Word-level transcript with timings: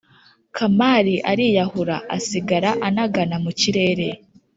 Kamari 0.55 1.15
ariyahura 1.31 1.97
asigara 2.15 2.69
anagana 2.87 3.35
mu 3.43 3.51
kirere. 3.59 4.07